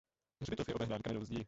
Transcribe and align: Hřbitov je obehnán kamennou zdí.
Hřbitov 0.41 0.67
je 0.67 0.73
obehnán 0.75 1.01
kamennou 1.01 1.25
zdí. 1.25 1.39